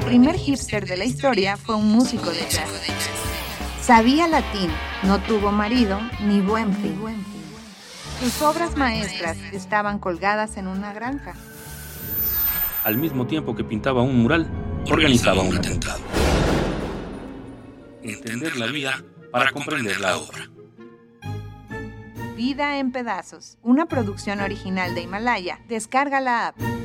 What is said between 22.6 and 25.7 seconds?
en pedazos, una producción original de Himalaya.